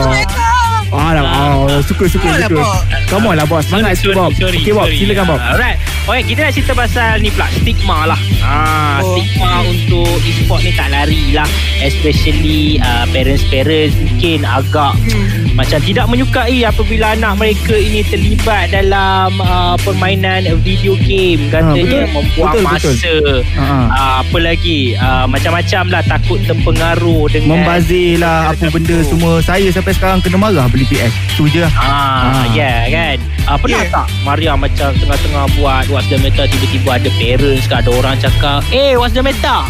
Ah, 0.95 1.11
lah, 1.11 1.23
oh, 1.67 1.83
suka 1.83 2.07
suka 2.07 2.23
Come 2.23 2.31
on 2.31 2.39
lah, 2.39 2.49
suka. 2.49 2.63
Bob. 2.63 2.83
Come 3.11 3.25
on 3.27 3.35
lah 3.35 3.47
bos. 3.47 3.63
Semangat 3.67 3.93
sikit 3.99 4.15
Bob. 4.15 4.31
sorry, 4.39 4.59
Okey 4.63 4.73
Bob, 4.73 4.87
sorry. 4.87 4.99
silakan 5.03 5.25
Bob. 5.27 5.41
Alright. 5.43 5.79
Okay, 6.05 6.21
kita 6.23 6.41
nak 6.43 6.53
cerita 6.53 6.73
pasal 6.75 7.17
ni 7.19 7.33
pula 7.33 7.49
stigma 7.51 8.05
lah. 8.05 8.21
Ah, 8.39 9.01
Oh. 9.01 9.17
stigma 9.17 9.65
untuk 9.65 10.05
e-sport 10.21 10.61
ni 10.61 10.71
tak 10.71 10.93
lari 10.93 11.33
lah. 11.33 11.49
Especially 11.81 12.77
uh, 12.79 13.09
parents-parents 13.09 13.97
mungkin 13.99 14.45
agak 14.45 14.93
Hmm. 15.01 15.27
macam 15.55 15.81
tidak 15.81 16.05
menyukai 16.07 16.61
apabila 16.63 17.13
anak 17.13 17.33
mereka 17.37 17.73
ini 17.73 18.05
terlibat 18.05 18.69
dalam 18.71 19.33
uh, 19.39 19.81
permainan 19.81 20.45
video 20.61 20.93
game 20.99 21.49
katanya 21.49 22.05
betul. 22.05 22.13
membuang 22.13 22.53
Betul, 22.55 22.65
masa 22.67 22.91
betul. 22.91 23.37
Ha, 23.55 23.65
ha. 23.65 23.77
uh, 23.89 24.15
apa 24.21 24.39
lagi 24.39 24.79
uh, 24.95 25.25
macam-macam 25.25 25.85
lah 25.89 26.03
takut 26.05 26.39
terpengaruh 26.43 27.25
dengan 27.29 27.49
Membazir 27.59 28.19
lah 28.19 28.53
apa 28.53 28.67
benda 28.69 28.97
tu. 28.99 29.09
semua. 29.11 29.41
Saya 29.41 29.69
sampai 29.71 29.93
sekarang 29.93 30.21
kena 30.21 30.37
marah 30.37 30.69
beli 30.69 30.85
PS. 30.85 31.13
Tu 31.33 31.49
je 31.49 31.61
lah. 31.61 31.73
Ah, 31.73 31.89
Ah. 32.35 32.45
ya 32.51 32.61
yeah, 32.61 32.79
kan. 32.91 33.17
Ah, 33.45 33.57
pernah 33.57 33.77
Yeah. 33.79 33.93
tak 33.95 34.07
Maria 34.23 34.53
macam 34.55 34.89
tengah-tengah 34.95 35.45
buat 35.55 35.85
what's 35.95 36.11
the 36.11 36.19
meta 36.19 36.51
tiba-tiba 36.51 36.99
ada 36.99 37.11
parents 37.23 37.71
ke 37.71 37.75
ada 37.79 37.91
orang 37.95 38.19
cakap, 38.19 38.67
"Eh, 38.75 38.99
what's 38.99 39.15
the 39.15 39.23
meta?" 39.23 39.63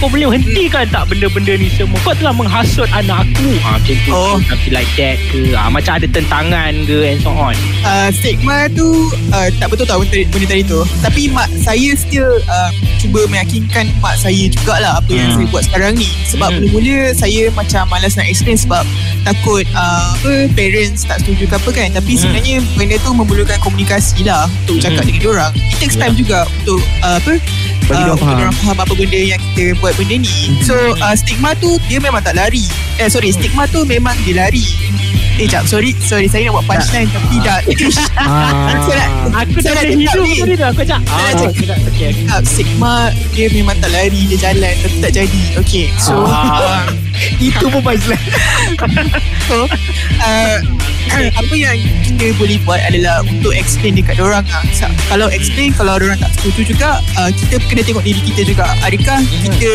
Kau 0.00 0.08
boleh 0.08 0.32
hentikan 0.32 0.88
tak 0.88 1.12
benda-benda 1.12 1.60
ni 1.60 1.68
semua? 1.68 2.00
Kau 2.00 2.16
telah 2.16 2.32
menghasut 2.32 2.88
anak 2.88 3.20
aku. 3.20 3.52
Ha, 3.60 3.76
Macam 3.76 3.96
tu. 4.00 4.10
Oh. 4.10 4.40
Something 4.40 4.72
like 4.72 4.88
that 4.96 5.20
ke? 5.28 5.52
Ha, 5.52 5.68
Macam 5.68 5.92
ada 6.00 6.08
tentangan 6.08 6.72
ke? 6.88 6.98
And 7.04 7.20
so 7.20 7.28
on. 7.28 7.52
Uh, 7.84 8.08
stigma 8.10 8.64
tu 8.72 8.88
uh, 9.28 9.52
tak 9.60 9.68
betul 9.68 9.84
tau 9.84 10.00
benda, 10.00 10.24
benda 10.32 10.46
tadi 10.48 10.64
tu. 10.64 10.80
Tapi 11.04 11.28
mak 11.28 11.52
saya 11.60 11.92
still 11.92 12.40
uh, 12.48 12.72
cuba 12.96 13.28
meyakinkan 13.28 13.92
mak 14.00 14.16
saya 14.16 14.48
jugalah 14.48 14.96
apa 14.96 15.12
yang 15.12 15.28
Hmm. 15.28 15.36
saya 15.36 15.52
buat 15.52 15.62
sekarang 15.68 15.92
ni. 15.94 16.08
Sebab 16.26 16.48
Hmm. 16.48 16.64
mula-mula 16.64 17.12
saya 17.12 17.42
macam 17.52 17.82
malas 17.86 18.16
nak 18.16 18.24
explain 18.24 18.56
sebab 18.56 18.88
takut 19.22 19.68
uh, 19.70 20.16
apa 20.16 20.32
parents 20.50 21.04
tak 21.04 21.20
setuju 21.20 21.44
ke 21.44 21.54
apa 21.54 21.70
kan. 21.70 21.88
Tapi 21.92 22.16
Hmm. 22.16 22.20
sebenarnya 22.24 22.56
benda 22.72 22.96
tu 22.98 23.12
memerlukan 23.12 23.60
komunikasi 23.60 24.24
lah 24.24 24.48
untuk 24.64 24.80
cakap 24.80 25.04
Hmm. 25.04 25.12
dengan 25.12 25.20
diorang 25.20 25.52
it 25.52 25.76
takes 25.76 25.92
time 25.94 26.16
juga 26.16 26.48
untuk 26.56 26.80
uh, 27.00 27.20
apa 27.20 27.36
Bagi 27.90 28.02
uh, 28.04 28.14
faham. 28.14 28.36
diorang 28.36 28.56
faham 28.56 28.76
apa 28.78 28.92
benda 28.94 29.20
yang 29.20 29.40
kita 29.42 29.64
buat 29.76 29.92
benda 29.94 30.16
ni 30.16 30.30
so 30.62 30.72
uh, 30.96 31.14
stigma 31.14 31.52
tu 31.56 31.74
dia 31.86 31.98
memang 31.98 32.22
tak 32.22 32.32
lari 32.32 32.62
eh 32.96 33.06
sorry 33.06 33.30
stigma 33.30 33.66
tu 33.66 33.82
memang 33.84 34.14
dia 34.22 34.38
lari 34.38 34.64
Eh 35.40 35.48
jap 35.48 35.64
sorry 35.64 35.96
Sorry 35.96 36.28
saya 36.28 36.52
nak 36.52 36.60
buat 36.60 36.76
punchline 36.76 37.08
Tapi 37.08 37.40
dah 37.40 37.64
Ah. 38.20 38.76
Saya 38.76 38.92
nak 38.92 39.08
Aku 39.40 39.56
dah 39.56 39.72
Saya 39.72 39.72
nak 39.72 39.88
boleh 39.88 39.96
cakap 39.96 39.96
hidup 39.96 40.20
ni. 40.20 40.36
tadi 40.36 40.54
Aku 40.60 40.82
cakap 40.82 41.00
Saya 41.00 41.16
ah, 41.16 41.24
nak 41.24 41.32
cakap. 41.32 41.78
okay, 41.80 42.10
okay. 42.12 42.40
Sigma 42.44 42.94
Dia 43.32 43.46
memang 43.48 43.76
tak 43.80 43.88
lari 43.88 44.20
Dia 44.28 44.52
jalan 44.52 44.74
Tapi 44.76 44.96
tak 45.00 45.12
jadi 45.16 45.42
Okay 45.56 45.86
So 45.96 46.12
Ah. 46.28 46.84
Itu 47.52 47.66
pun 47.68 47.80
punchline 47.84 48.26
So 49.48 49.66
uh, 50.20 50.58
Apa 51.40 51.54
yang 51.54 51.76
kita 52.04 52.32
boleh 52.36 52.58
buat 52.64 52.80
adalah 52.80 53.24
Untuk 53.26 53.52
explain 53.56 53.96
dekat 53.96 54.20
orang 54.20 54.44
lah. 54.48 54.64
Kalau 55.08 55.26
explain 55.32 55.74
Kalau 55.74 55.96
orang 55.96 56.16
tak 56.20 56.32
setuju 56.38 56.74
juga 56.76 56.90
uh, 57.20 57.30
Kita 57.32 57.60
kena 57.68 57.82
tengok 57.84 58.04
diri 58.04 58.20
kita 58.24 58.42
juga. 58.46 58.68
Adakah 58.84 59.18
kita 59.44 59.72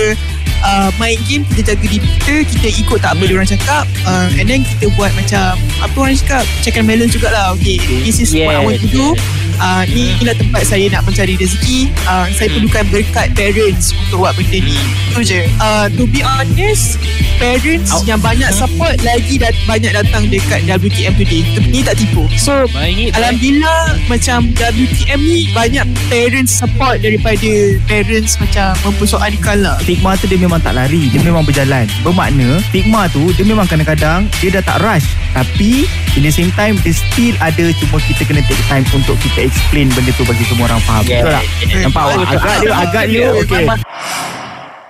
uh, 0.63 0.89
Main 0.97 1.19
game 1.27 1.43
Kita 1.53 1.73
jaga 1.75 1.85
diri 1.85 2.07
kita 2.21 2.35
Kita 2.45 2.67
ikut 2.85 2.99
tak 3.01 3.17
apa 3.17 3.23
orang 3.29 3.49
cakap 3.49 3.83
uh, 4.07 4.27
And 4.37 4.45
then 4.47 4.61
kita 4.65 4.89
buat 4.95 5.11
macam 5.13 5.57
Apa 5.81 5.95
orang 5.95 6.17
cakap 6.17 6.43
Check 6.61 6.77
and 6.79 6.87
balance 6.87 7.13
jugalah. 7.13 7.53
Okay 7.59 7.77
This 8.05 8.21
is 8.21 8.33
what 8.33 8.55
I 8.55 8.61
want 8.63 8.81
to 8.81 8.89
do 8.89 9.15
uh, 9.57 9.83
Ni 9.85 10.13
inilah 10.13 10.33
tempat 10.33 10.63
saya 10.63 10.85
nak 10.87 11.03
mencari 11.03 11.35
rezeki. 11.35 11.91
Uh, 12.03 12.25
Saya 12.31 12.47
perlukan 12.49 12.83
berkat 12.89 13.27
parents 13.33 13.91
Untuk 14.05 14.21
buat 14.21 14.33
benda 14.33 14.59
ni. 14.59 14.77
Itu 15.09 15.21
je. 15.21 15.41
Uh, 15.57 15.87
To 15.91 16.03
be 16.05 16.19
honest 16.19 16.97
Parents 17.35 17.91
Au- 17.91 18.03
yang 18.03 18.19
banyak 18.19 18.47
support 18.49 18.95
Lagi 19.01 19.35
dat- 19.35 19.55
banyak 19.65 19.91
datang 19.91 20.27
dekat 20.27 20.63
WTM 20.65 21.13
today. 21.13 21.43
Ni 21.65 21.79
tak 21.79 21.95
tipu. 21.95 22.27
So 22.35 22.67
Baik 22.69 23.11
Alhamdulillah 23.13 23.99
Macam 24.05 24.51
WTM 24.53 25.19
ni 25.21 25.51
Banyak 25.51 25.83
parents 26.07 26.55
support 26.55 26.99
Daripada 26.99 27.51
Parents 27.85 28.33
macam 28.37 28.71
Mempersoalkan 28.83 29.57
lah. 29.61 29.75
Stigma 29.81 30.15
tu 30.15 30.25
dia 30.25 30.37
memang 30.37 30.59
tak 30.59 30.73
lari 30.73 31.07
Dia 31.09 31.21
memang 31.21 31.43
berjalan. 31.43 31.85
Bermakna 32.01 32.59
Stigma 32.65 33.07
tu 33.09 33.31
Dia 33.33 33.43
memang 33.43 33.65
kadang-kadang 33.65 34.27
Dia 34.39 34.49
dah 34.51 34.63
tak 34.65 34.77
rush. 34.79 35.05
Tapi 35.31 35.85
In 36.15 36.23
the 36.23 36.31
same 36.31 36.51
time 36.51 36.79
Dia 36.79 36.91
still 36.91 37.35
ada 37.37 37.71
Cuma 37.77 37.99
kita 37.99 38.23
kena 38.23 38.41
take 38.41 38.63
time 38.65 38.85
Untuk 38.89 39.15
kita 39.19 39.44
explain 39.45 39.87
Benda 39.89 40.11
tu 40.11 40.23
bagi 40.23 40.43
semua 40.43 40.65
orang 40.67 40.81
faham 40.81 41.03
Yeah, 41.03 41.21
Betul 41.21 41.31
tak? 41.31 41.43
yeah. 41.63 41.81
Nampak 41.83 42.01
awak. 42.03 42.27
Agak 42.27 42.55
dia 42.57 42.71
Agak 42.73 43.03
dia 43.05 43.19
Yeah. 43.21 43.39
Okay 43.39 43.65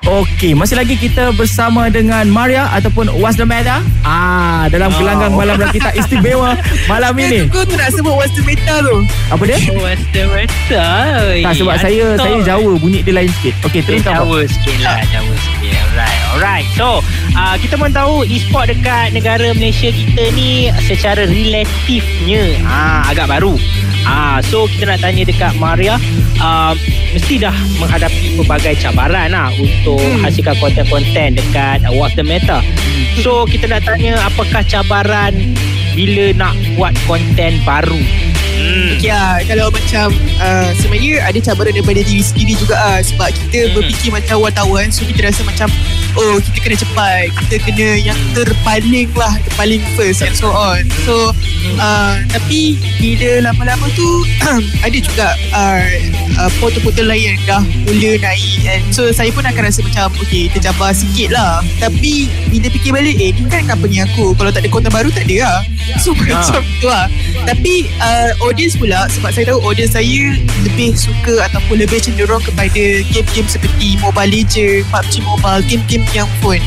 Okey, 0.06 0.54
masih 0.54 0.78
lagi 0.78 0.94
kita 0.94 1.34
bersama 1.34 1.90
dengan 1.90 2.30
Maria 2.30 2.70
ataupun 2.70 3.10
Was 3.18 3.34
the 3.34 3.44
Matter 3.44 3.82
Ah, 4.06 4.70
dalam 4.70 4.94
Oh. 4.94 5.02
gelanggang 5.02 5.34
malam 5.34 5.58
kita 5.74 5.90
istimewa 5.98 6.54
malam 6.86 7.18
ini. 7.18 7.50
Kau 7.50 7.66
tu 7.66 7.74
nak 7.74 7.90
sebut 7.90 8.14
What's 8.14 8.30
the 8.32 8.46
meta 8.46 8.86
tu 8.86 9.02
Apa 9.34 9.42
dia? 9.50 9.58
What's 9.74 10.06
the 10.14 10.30
matter? 10.30 10.94
Tak 11.42 11.54
sebab 11.58 11.76
saya 11.82 12.06
saya 12.14 12.38
Jawa 12.46 12.78
bunyi 12.78 13.02
dia 13.02 13.18
lain 13.18 13.34
sikit. 13.34 13.58
Okey. 13.66 13.82
Bob. 13.82 14.06
Jawa 14.06 14.38
sikit 14.46 14.78
lah 14.80 15.02
Jawa 15.10 15.34
sikit 15.34 15.74
Alright 15.74 16.20
Alright 16.30 16.66
So 16.78 17.02
uh, 17.34 17.56
Kita 17.58 17.74
pun 17.74 17.90
tahu 17.90 18.30
E-sport 18.30 18.70
dekat 18.70 19.10
negara 19.10 19.58
Malaysia 19.58 19.90
kita 19.90 20.22
ni 20.32 20.70
Secara 20.86 21.26
relatifnya 21.26 22.62
uh, 22.62 23.10
Agak 23.10 23.26
baru 23.26 23.58
Ah, 24.06 24.38
so 24.40 24.70
kita 24.70 24.86
nak 24.86 25.02
tanya 25.02 25.26
dekat 25.26 25.58
Maria 25.58 25.98
uh, 26.38 26.78
Mesti 27.12 27.42
dah 27.42 27.56
menghadapi 27.82 28.38
pelbagai 28.38 28.78
cabaran 28.78 29.34
lah 29.34 29.50
Untuk 29.58 29.98
Hmm. 29.98 30.22
hasilkan 30.22 30.56
konten-konten 30.62 31.34
dekat 31.34 31.82
uh, 31.84 31.94
What's 31.94 32.14
the 32.14 32.22
Meta 32.22 32.62
So 33.20 33.50
kita 33.50 33.66
nak 33.66 33.82
tanya 33.84 34.22
Apakah 34.22 34.62
cabaran 34.62 35.34
Bila 35.98 36.36
nak 36.38 36.54
buat 36.78 36.94
konten 37.10 37.58
baru 37.66 37.98
Hmm. 38.76 39.00
Okay 39.00 39.08
lah 39.08 39.40
Kalau 39.48 39.72
macam 39.72 40.08
uh, 40.44 40.70
Sebenarnya 40.76 41.24
ada 41.24 41.40
cabaran 41.40 41.72
daripada 41.72 42.04
diri 42.04 42.20
sendiri 42.20 42.60
juga 42.60 42.76
lah 42.76 43.00
Sebab 43.00 43.32
kita 43.32 43.60
Hmm. 43.66 43.72
berfikir 43.72 44.12
macam 44.12 44.36
wartawan 44.44 44.92
So 44.92 45.08
kita 45.08 45.32
rasa 45.32 45.48
macam 45.48 45.72
Oh 46.20 46.36
kita 46.44 46.58
kena 46.60 46.76
cepat 46.76 47.32
Kita 47.40 47.56
kena 47.64 47.90
yang 47.96 48.20
terpaling 48.36 49.08
lah 49.16 49.32
Terpaling 49.48 49.80
first 49.96 50.20
and 50.20 50.36
so 50.36 50.52
on. 50.52 50.84
So 51.08 51.32
uh, 51.80 52.20
Tapi 52.28 52.76
Bila 53.00 53.48
lama-lama 53.48 53.88
tu 53.96 54.28
Ada 54.86 54.98
juga 55.00 55.28
uh, 55.56 55.88
uh, 56.36 56.52
Portal-portal 56.60 57.08
lain 57.08 57.32
yang 57.32 57.40
dah 57.48 57.64
mula 57.88 58.12
naik 58.20 58.60
and 58.68 58.84
So 58.92 59.08
saya 59.16 59.32
pun 59.32 59.48
akan 59.48 59.72
rasa 59.72 59.80
macam 59.82 60.12
Okay 60.28 60.52
tercabar 60.52 60.92
sikit 60.92 61.32
lah. 61.32 61.64
Tapi 61.80 62.28
Bila 62.52 62.68
fikir 62.68 62.92
balik 62.92 63.16
Eh 63.16 63.32
ni 63.32 63.48
kan 63.48 63.64
company 63.66 64.04
aku. 64.04 64.36
Kalau 64.36 64.52
tak 64.52 64.68
ada 64.68 64.70
konten 64.70 64.92
baru 64.92 65.08
tak 65.10 65.24
ada 65.32 65.38
lah 65.48 65.60
So 66.04 66.12
macam 66.18 66.62
tu 66.82 66.88
lah. 66.90 67.06
Tapi 67.46 67.90
uh, 68.02 68.32
Audience 68.42 68.74
pula 68.78 69.06
Sebab 69.10 69.30
saya 69.30 69.54
tahu 69.54 69.62
audience 69.62 69.94
saya 69.94 70.34
Lebih 70.66 70.98
suka 70.98 71.46
Ataupun 71.50 71.78
lebih 71.82 72.02
cenderung 72.02 72.42
kepada 72.42 72.84
Game-game 73.14 73.46
seperti 73.46 73.98
Mobile 74.02 74.32
Legends 74.34 74.90
PUBG 74.90 75.22
Mobile 75.22 75.62
Game-game 75.70 76.06
yang 76.14 76.30
phone. 76.42 76.62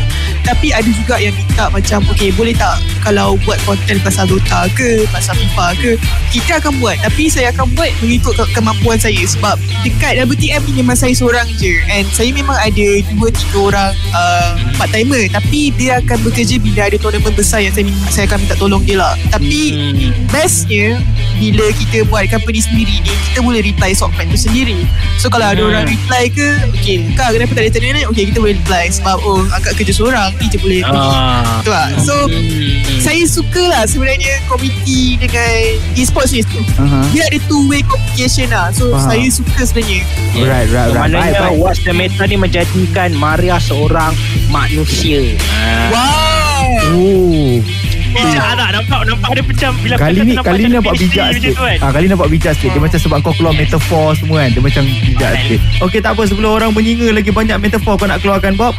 Tapi 0.46 0.70
ada 0.70 0.86
juga 0.86 1.18
yang 1.18 1.34
minta 1.34 1.66
Macam 1.68 2.06
Okay 2.14 2.30
boleh 2.34 2.54
tak 2.54 2.78
Kalau 3.02 3.34
buat 3.42 3.58
konten 3.66 3.98
pasal 4.06 4.30
Dota 4.30 4.70
ke 4.72 5.04
Pasal 5.10 5.34
FIFA 5.34 5.66
ke? 5.82 5.92
Kita 6.30 6.62
akan 6.62 6.78
buat. 6.78 6.96
Tapi 7.02 7.26
saya 7.26 7.50
akan 7.50 7.74
buat 7.74 7.90
Mengikut 8.00 8.38
ke- 8.38 8.52
kemampuan 8.54 8.96
saya. 9.02 9.20
Sebab 9.26 9.58
Dekat 9.82 10.22
WTM 10.24 10.62
ni 10.70 10.72
Memang 10.80 10.96
saya 10.96 11.12
seorang 11.12 11.46
je. 11.58 11.82
And 11.90 12.06
saya 12.14 12.30
memang 12.30 12.56
ada 12.56 12.86
Dua 13.12 13.28
tiga 13.34 13.58
orang 13.58 13.92
uh, 14.14 14.50
Part 14.78 14.94
timer. 14.94 15.26
Tapi 15.32 15.74
dia 15.74 15.98
akan 16.00 16.18
bekerja 16.22 16.56
Bila 16.62 16.86
ada 16.86 16.96
tournament 16.96 17.34
besar 17.34 17.60
Yang 17.60 17.82
saya, 17.82 17.86
saya 18.08 18.24
akan 18.30 18.38
minta 18.46 18.56
tolong 18.56 18.82
dia 18.86 18.98
lah 19.00 19.07
Tapi 19.28 19.60
Hmm. 19.70 20.10
bestnya 20.28 20.98
bila 21.36 21.70
kita 21.72 22.02
buat 22.04 22.26
company 22.26 22.58
sendiri 22.58 22.98
ni 22.98 23.12
kita 23.28 23.40
boleh 23.40 23.62
reply 23.62 23.92
software 23.92 24.26
tu 24.26 24.36
sendiri 24.36 24.82
so 25.14 25.26
kalau 25.26 25.46
ada 25.46 25.56
Hmm. 25.56 25.70
orang 25.70 25.84
reply 25.86 26.26
ke 26.26 26.46
okay 26.72 26.98
kak 27.12 27.30
kenapa 27.30 27.52
tak 27.52 27.62
ada 27.62 27.70
tanya 27.72 27.90
ni 27.92 28.02
okay 28.04 28.24
kita 28.24 28.38
boleh 28.38 28.56
reply 28.56 28.84
sebab 28.88 29.16
oh 29.20 29.46
agak 29.52 29.72
kerja 29.74 29.92
seorang 29.94 30.34
ni 30.34 30.46
je 30.46 30.58
boleh 30.58 30.80
pergi 30.82 31.10
Ah. 31.14 31.62
tu 31.62 31.70
lah 31.70 31.88
so 31.96 32.14
Hmm. 32.26 32.98
saya 32.98 33.22
suka 33.24 33.62
lah 33.62 33.82
sebenarnya 33.84 34.28
komiti 34.44 35.14
dengan 35.16 35.54
e-sports 35.94 36.32
ni 36.32 36.42
Aha. 36.74 37.06
dia 37.08 37.22
ada 37.24 37.38
two 37.44 37.62
way 37.66 37.80
communication 37.82 38.48
lah 38.48 38.68
so 38.68 38.90
Faham. 38.90 39.06
saya 39.06 39.26
suka 39.28 39.60
sebenarnya 39.62 40.02
Right, 40.34 40.66
right, 40.66 40.90
right. 40.90 40.90
Baik, 40.90 41.14
Maknanya 41.14 41.40
baik. 41.44 41.58
What's 41.58 41.80
the 41.80 41.92
Meta 41.92 42.22
ni 42.24 42.36
menjadikan 42.36 43.10
Maria 43.12 43.58
seorang 43.58 44.12
manusia. 44.48 45.22
Ha. 45.38 45.90
wow 45.90 46.66
Oh. 46.90 47.58
Bijak 48.20 48.48
tak? 48.52 48.68
Nampak, 48.70 49.00
nampak 49.04 49.30
dia 49.30 49.44
macam 49.44 49.70
bila 49.78 49.94
Kali 49.96 50.18
ni 50.20 50.34
kali 50.36 50.60
ni 50.60 50.72
nampak 50.72 50.94
bijak 50.96 51.26
sikit. 51.32 51.52
tu 51.52 51.60
kan? 51.60 51.76
Ah 51.78 51.90
kali 51.90 52.04
ni 52.04 52.10
nampak 52.10 52.28
bijak 52.28 52.52
sikit. 52.54 52.70
Dia 52.70 52.80
macam 52.80 52.98
sebab 52.98 53.18
kau 53.20 53.32
keluar 53.32 53.54
metafor 53.54 54.08
semua 54.14 54.36
kan. 54.40 54.50
Dia 54.50 54.62
macam 54.62 54.82
bijak 54.84 55.28
Alright. 55.28 55.42
sikit. 55.44 55.60
Okey 55.80 56.00
tak 56.00 56.12
apa 56.12 56.22
sebelum 56.24 56.50
orang 56.52 56.70
menyinga 56.70 57.08
lagi 57.12 57.30
banyak 57.30 57.56
metafor 57.58 57.94
kau 57.94 58.04
nak 58.04 58.18
keluarkan 58.18 58.54
Bob. 58.54 58.74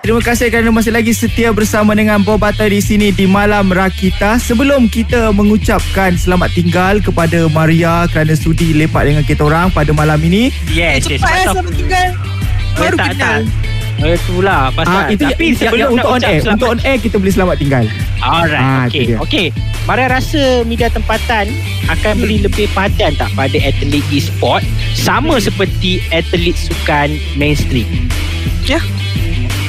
Terima 0.00 0.16
kasih 0.18 0.48
kerana 0.48 0.72
masih 0.72 0.90
lagi 0.90 1.12
setia 1.12 1.52
bersama 1.52 1.92
dengan 1.92 2.24
Bob 2.24 2.40
Butter 2.40 2.66
di 2.66 2.80
sini 2.80 3.12
di 3.12 3.28
Malam 3.28 3.68
Rakita. 3.68 4.40
Sebelum 4.40 4.88
kita 4.88 5.28
mengucapkan 5.28 6.16
selamat 6.16 6.50
tinggal 6.50 6.94
kepada 6.98 7.44
Maria 7.46 8.08
kerana 8.08 8.32
sudi 8.32 8.72
lepak 8.72 9.04
dengan 9.04 9.20
kita 9.20 9.44
orang 9.44 9.68
pada 9.68 9.92
malam 9.92 10.16
ini. 10.18 10.48
eh, 10.48 10.96
Yes, 10.96 11.04
yes. 11.04 11.20
cepat 11.20 11.30
lah 11.44 11.52
selamat 11.52 11.72
tinggal 11.74 12.08
baru 12.72 12.96
tak, 12.96 13.08
kenal 13.12 13.38
tak. 13.44 13.69
Itulah 14.02 14.72
pasal. 14.72 14.96
Ah 14.96 15.06
itu 15.06 15.22
Tapi 15.22 15.44
yang, 15.46 15.56
sebelum 15.58 15.76
yang 15.78 15.90
untuk 15.92 16.10
on 16.10 16.20
air. 16.22 16.40
selamat- 16.40 16.54
Untuk 16.54 16.68
on 16.68 16.80
air 16.82 16.98
kita 16.98 17.16
boleh 17.16 17.32
selamat 17.32 17.56
tinggal. 17.56 17.84
Alright, 18.18 18.62
Ah, 18.62 18.82
okey. 18.86 19.04
dia. 19.06 19.16
Okey. 19.18 19.46
Maria 19.82 20.06
rasa 20.08 20.42
media 20.62 20.88
tempatan 20.88 21.46
akan 21.86 22.12
beri 22.16 22.38
lebih 22.40 22.66
padan 22.70 23.12
tak 23.14 23.28
pada 23.30 23.58
atlet 23.58 24.04
e-sport 24.08 24.62
sama 24.94 25.36
seperti 25.38 25.90
atlet 26.10 26.54
sukan 26.54 27.08
mainstream. 27.34 27.88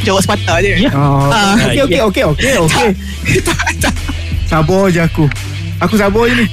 jawab 0.02 0.18
sepatah 0.20 0.58
je 0.60 0.82
Ya. 0.82 0.92
Oh, 0.92 1.30
Ah, 1.30 1.54
okey 1.62 1.82
okey 1.84 2.02
okey 2.02 2.24
okey 2.26 2.54
okey. 2.58 2.90
tak, 3.46 3.58
tak. 3.80 3.94
Sabar 4.46 4.88
je 4.88 5.00
aku. 5.00 5.26
Aku 5.80 5.94
sabar 5.96 6.26
je 6.26 6.36
ni. 6.36 6.46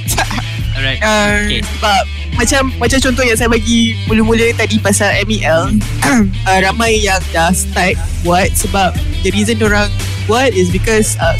Alright. 0.71 0.99
Uh, 0.99 1.33
Okay. 1.45 1.59
Sebab 1.65 2.03
macam 2.35 2.71
macam 2.77 2.99
contoh 3.01 3.23
yang 3.25 3.37
saya 3.37 3.49
bagi 3.51 3.97
mula-mula 4.05 4.51
tadi 4.55 4.77
pasal 4.81 5.11
MEL 5.25 5.77
uh, 6.05 6.59
ramai 6.65 6.99
yang 7.01 7.19
dah 7.33 7.51
start 7.53 7.95
buat 8.21 8.51
sebab 8.53 8.93
the 9.25 9.29
reason 9.31 9.59
orang 9.63 9.89
buat 10.29 10.53
is 10.53 10.69
because 10.69 11.17
uh, 11.17 11.35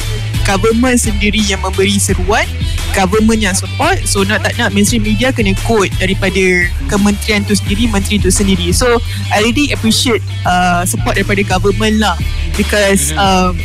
government 0.49 0.97
sendiri 0.97 1.39
yang 1.45 1.61
memberi 1.61 2.01
seruan 2.01 2.49
government 2.97 3.37
yang 3.37 3.53
support. 3.53 4.01
So 4.09 4.25
nak 4.25 4.41
tak 4.41 4.57
nak 4.57 4.73
mainstream 4.73 5.05
media 5.05 5.29
kena 5.29 5.53
quote 5.65 5.93
daripada 6.01 6.65
kementerian 6.89 7.45
tu 7.45 7.53
sendiri 7.53 7.85
menteri 7.89 8.17
tu 8.17 8.33
sendiri. 8.33 8.73
So 8.73 8.97
I 9.29 9.45
really 9.45 9.71
appreciate 9.73 10.25
uh, 10.45 10.83
support 10.89 11.17
daripada 11.17 11.45
government 11.45 12.01
lah. 12.01 12.17
Because 12.57 13.13
um, 13.15 13.55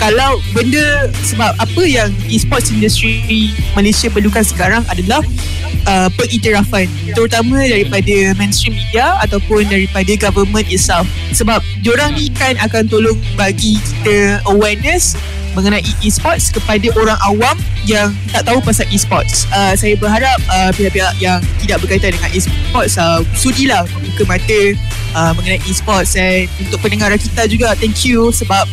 kalau 0.00 0.40
benda 0.56 1.12
sebab 1.28 1.52
apa 1.60 1.82
yang 1.84 2.08
e-sports 2.30 2.72
industry 2.72 3.52
Malaysia 3.76 4.08
perlukan 4.08 4.40
sekarang 4.40 4.80
adalah 4.88 5.20
uh, 5.86 6.08
pengiktirafan 6.14 6.86
terutama 7.14 7.62
daripada 7.64 8.34
mainstream 8.36 8.76
media 8.76 9.16
ataupun 9.24 9.66
daripada 9.68 10.12
government 10.18 10.66
itself 10.68 11.06
sebab 11.34 11.62
diorang 11.82 12.14
ni 12.16 12.28
kan 12.34 12.56
akan 12.60 12.86
tolong 12.86 13.18
bagi 13.34 13.78
kita 13.80 14.40
awareness 14.48 15.16
mengenai 15.54 15.82
e-sports 16.06 16.54
kepada 16.54 16.86
orang 16.94 17.18
awam 17.26 17.56
yang 17.82 18.14
tak 18.30 18.46
tahu 18.46 18.62
pasal 18.62 18.86
e-sports. 18.94 19.50
Uh, 19.50 19.74
saya 19.74 19.98
berharap 19.98 20.38
uh, 20.46 20.70
pihak-pihak 20.74 21.14
yang 21.18 21.42
tidak 21.58 21.82
berkaitan 21.82 22.14
dengan 22.14 22.30
e-sports 22.30 22.94
uh, 23.00 23.22
sudilah 23.34 23.82
membuka 23.90 24.24
mata 24.30 24.60
uh, 25.14 25.32
mengenai 25.34 25.60
e-sports 25.66 26.14
and 26.14 26.46
untuk 26.60 26.78
pendengar 26.82 27.10
kita 27.14 27.46
juga 27.50 27.74
thank 27.78 28.06
you 28.06 28.30
sebab 28.30 28.66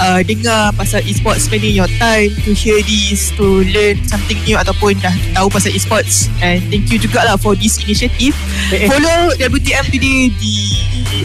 uh, 0.00 0.20
dengar 0.26 0.74
pasal 0.74 1.02
e-sports 1.06 1.46
spending 1.46 1.74
your 1.74 1.90
time 2.00 2.30
to 2.42 2.50
hear 2.54 2.78
this 2.86 3.30
to 3.34 3.62
learn 3.70 3.98
something 4.08 4.38
new 4.46 4.56
ataupun 4.58 4.96
dah 4.98 5.14
tahu 5.36 5.46
pasal 5.50 5.70
e-sports. 5.74 6.30
And 6.42 6.62
thank 6.70 6.90
you 6.90 6.98
jugalah 6.98 7.38
for 7.38 7.54
this 7.54 7.78
initiative. 7.82 8.34
Eh, 8.72 8.86
eh. 8.86 8.88
follow 8.90 9.34
WTM 9.38 9.84
today 9.90 10.32
di 10.40 10.56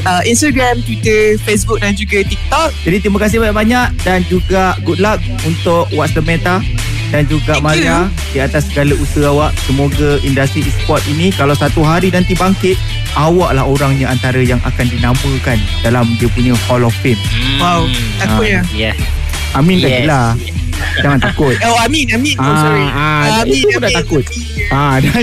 uh, 0.06 0.22
Instagram, 0.26 0.82
Twitter, 0.86 1.40
Facebook 1.42 1.82
dan 1.82 1.96
juga 1.96 2.22
TikTok. 2.26 2.70
Jadi 2.86 2.98
terima 3.02 3.20
kasih 3.22 3.42
banyak-banyak 3.42 3.88
dan 4.06 4.20
juga 4.28 4.78
good 4.86 5.02
luck 5.02 5.22
untuk 5.46 5.90
What's 5.96 6.14
the 6.14 6.24
Meta 6.24 6.62
dan 7.10 7.26
juga 7.26 7.58
Thank 7.58 7.66
Maria 7.66 7.98
di 8.32 8.40
atas 8.42 8.70
segala 8.70 8.94
usaha 8.98 9.30
awak. 9.30 9.52
Semoga 9.66 10.22
industri 10.22 10.62
e-sport 10.66 11.02
ini 11.10 11.34
kalau 11.34 11.54
satu 11.54 11.82
hari 11.82 12.14
nanti 12.14 12.34
bangkit, 12.34 12.78
awaklah 13.18 13.66
orangnya 13.66 14.10
antara 14.10 14.40
yang 14.42 14.62
akan 14.66 14.86
dinamakan 14.90 15.58
dalam 15.82 16.06
dia 16.22 16.30
punya 16.34 16.54
Hall 16.70 16.86
of 16.86 16.94
Fame. 17.02 17.20
Wow, 17.58 17.90
takutnya. 18.22 18.62
Ya. 18.74 18.94
Amin 19.58 19.82
Yes. 19.82 20.06
lah. 20.06 20.38
Jangan 21.02 21.20
takut. 21.20 21.56
Oh, 21.68 21.76
Amin, 21.84 22.08
Amin. 22.14 22.36
Oh, 22.40 22.46
sorry. 22.46 22.86
Ah, 22.88 22.96
ah, 22.96 23.44
Amin, 23.44 23.62
pun 23.68 23.80
dah 23.82 23.90
Amin, 23.90 23.98
takut. 24.00 24.24
Amin. 24.26 24.70
Ah, 24.72 24.96
dah 25.02 25.22